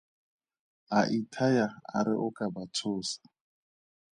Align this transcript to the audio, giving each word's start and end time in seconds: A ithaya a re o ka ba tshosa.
A 0.97 0.99
ithaya 1.17 1.67
a 1.97 1.99
re 2.07 2.13
o 2.25 2.27
ka 2.37 2.45
ba 2.53 2.63
tshosa. 2.73 3.17